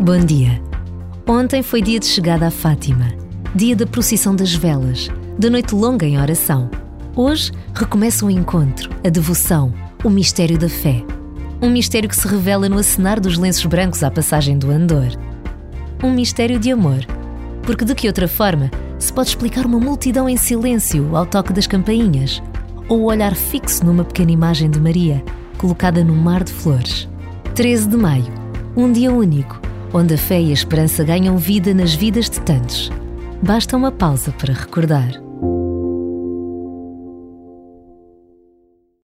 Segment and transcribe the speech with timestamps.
[0.00, 0.60] Bom dia.
[1.28, 3.06] Ontem foi dia de chegada a Fátima,
[3.54, 5.08] dia da procissão das velas,
[5.38, 6.68] da noite longa em oração.
[7.14, 11.04] Hoje recomeça o encontro, a devoção, o mistério da fé.
[11.62, 15.06] Um mistério que se revela no acenar dos lenços brancos à passagem do andor.
[16.02, 17.06] Um mistério de amor,
[17.62, 21.68] porque de que outra forma se pode explicar uma multidão em silêncio ao toque das
[21.68, 22.42] campainhas,
[22.88, 25.24] ou o olhar fixo numa pequena imagem de Maria,
[25.58, 27.08] colocada num mar de flores.
[27.54, 28.32] 13 de maio,
[28.76, 29.60] um dia único
[29.92, 32.90] onde a fé e a esperança ganham vida nas vidas de tantos.
[33.42, 35.25] Basta uma pausa para recordar.